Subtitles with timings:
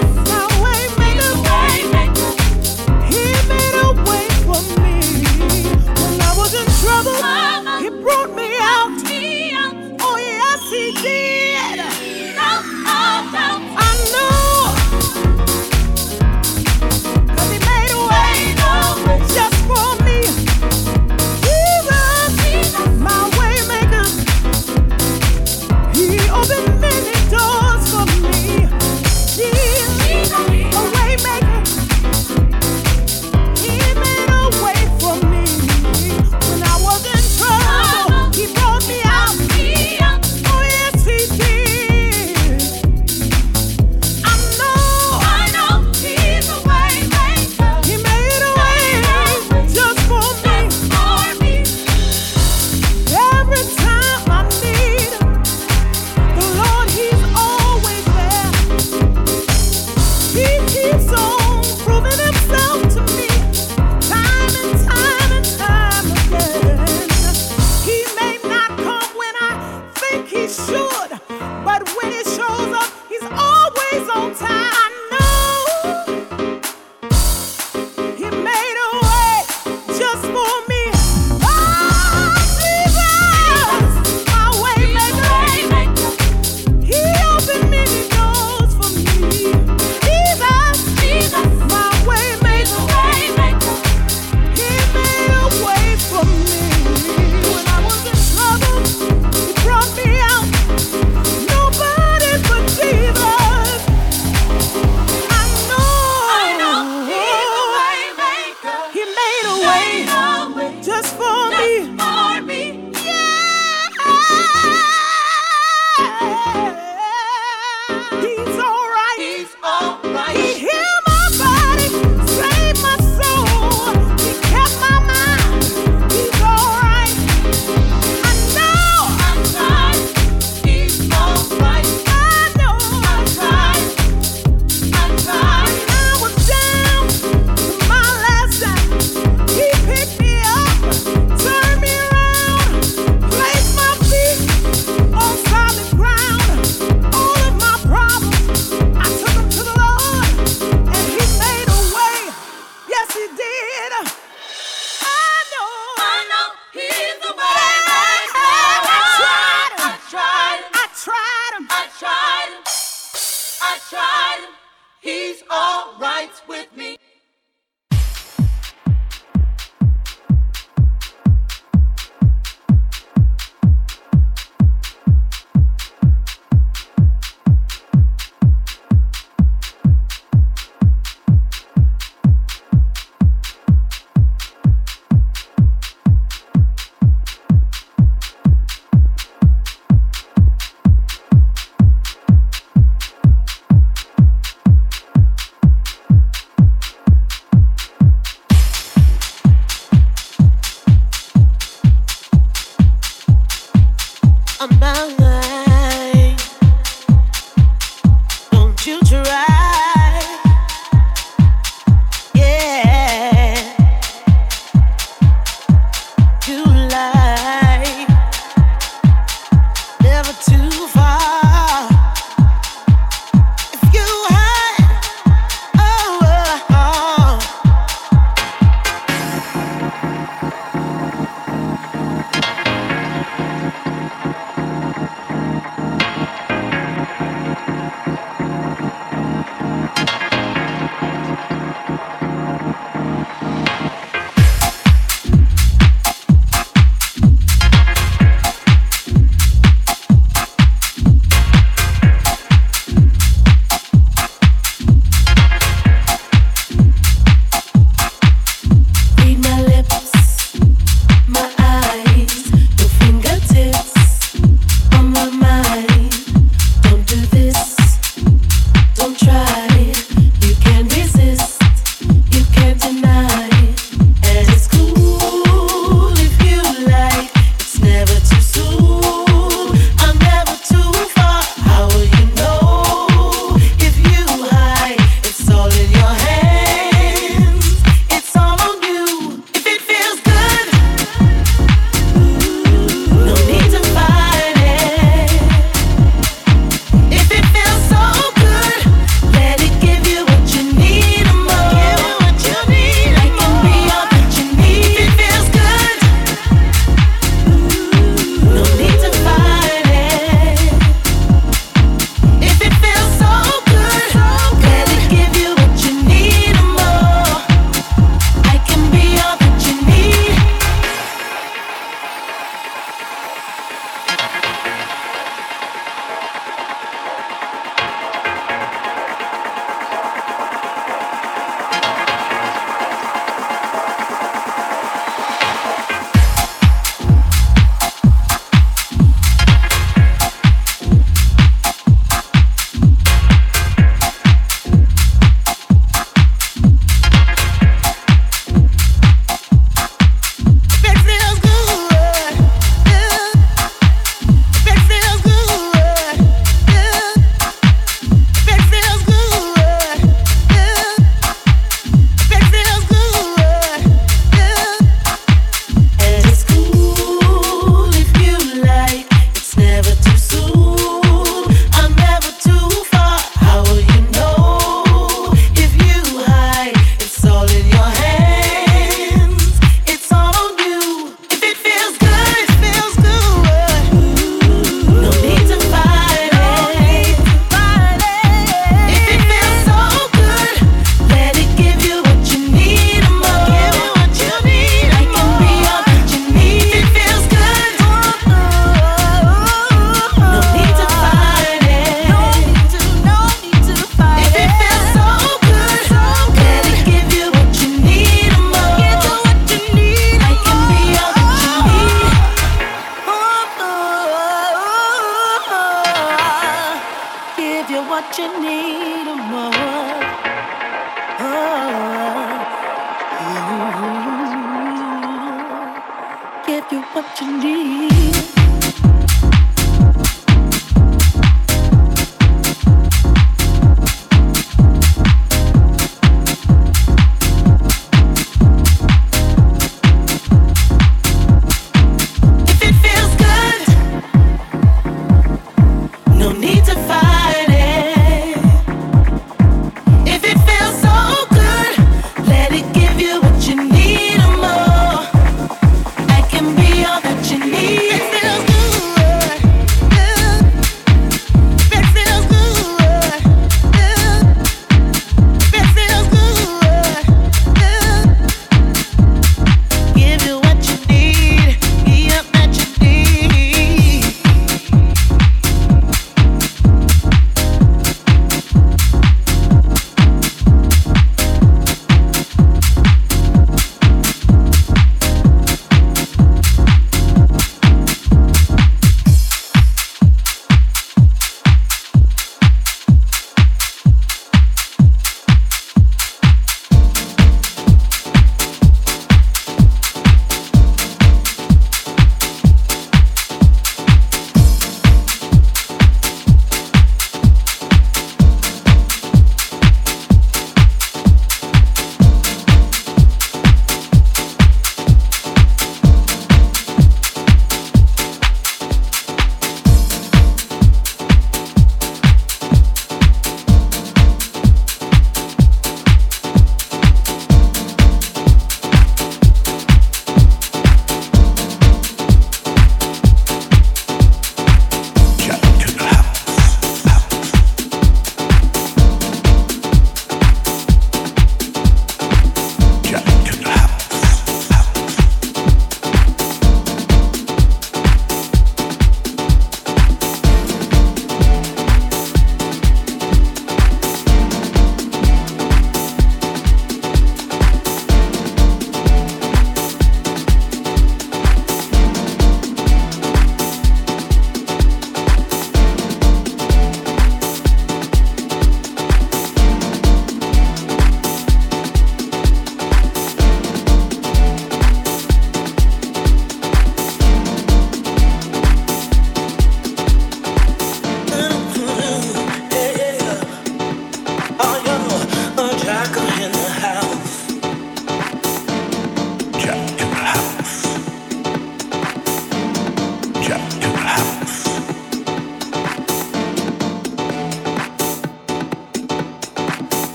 [0.00, 0.37] Bye.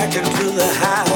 [0.00, 1.09] back into the house.